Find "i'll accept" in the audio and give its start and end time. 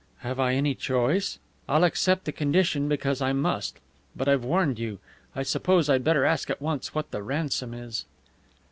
1.69-2.25